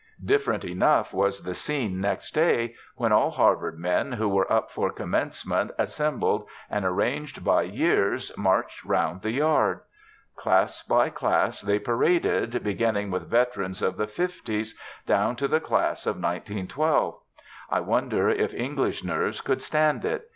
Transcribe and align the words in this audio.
Different 0.25 0.65
enough 0.65 1.13
was 1.13 1.43
the 1.43 1.53
scene 1.53 2.01
next 2.01 2.33
day, 2.33 2.73
when 2.95 3.11
all 3.11 3.29
Harvard 3.29 3.77
men 3.77 4.13
who 4.13 4.27
were 4.27 4.51
up 4.51 4.71
for 4.71 4.89
Commencement 4.91 5.69
assembled 5.77 6.47
and, 6.71 6.83
arranged 6.83 7.43
by 7.45 7.61
years, 7.61 8.35
marched 8.35 8.83
round 8.83 9.21
the 9.21 9.29
yard. 9.29 9.81
Class 10.35 10.81
by 10.81 11.11
class 11.11 11.61
they 11.61 11.77
paraded, 11.77 12.63
beginning 12.63 13.11
with 13.11 13.29
veterans 13.29 13.83
of 13.83 13.95
the 13.97 14.07
'fifties, 14.07 14.75
down 15.05 15.35
to 15.35 15.47
the 15.47 15.59
class 15.59 16.07
of 16.07 16.15
1912. 16.15 17.19
I 17.69 17.79
wonder 17.79 18.27
if 18.27 18.55
English 18.55 19.03
nerves 19.03 19.39
could 19.39 19.61
stand 19.61 20.03
it. 20.03 20.27